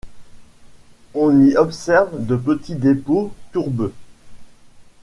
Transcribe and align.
On 1.13 1.43
y 1.45 1.55
observe 1.55 2.25
de 2.25 2.35
petits 2.35 2.73
dépôts 2.73 3.31
tourbeux. 3.51 3.93